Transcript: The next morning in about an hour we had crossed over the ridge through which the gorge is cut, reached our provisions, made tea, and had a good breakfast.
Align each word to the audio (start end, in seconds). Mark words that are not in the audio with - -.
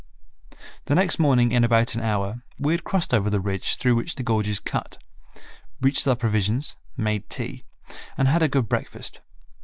The 0.85 0.95
next 0.95 1.19
morning 1.19 1.51
in 1.51 1.63
about 1.63 1.93
an 1.93 2.01
hour 2.01 2.41
we 2.57 2.73
had 2.73 2.83
crossed 2.83 3.13
over 3.13 3.29
the 3.29 3.39
ridge 3.39 3.75
through 3.75 3.93
which 3.93 4.15
the 4.15 4.23
gorge 4.23 4.47
is 4.47 4.59
cut, 4.59 4.97
reached 5.79 6.07
our 6.07 6.15
provisions, 6.15 6.75
made 6.97 7.29
tea, 7.29 7.65
and 8.17 8.27
had 8.27 8.41
a 8.41 8.47
good 8.49 8.67
breakfast. 8.67 9.21